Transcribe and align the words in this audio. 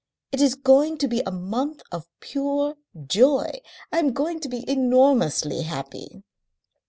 It 0.31 0.41
is 0.41 0.55
going 0.55 0.97
to 0.97 1.07
be 1.07 1.19
a 1.19 1.29
month 1.31 1.83
of 1.91 2.07
pure 2.21 2.75
joy. 3.05 3.59
I 3.91 3.99
am 3.99 4.13
going 4.13 4.39
to 4.39 4.49
be 4.49 4.67
enormously 4.67 5.61
happy." 5.61 6.23